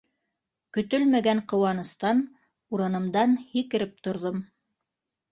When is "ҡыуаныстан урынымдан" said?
1.51-3.35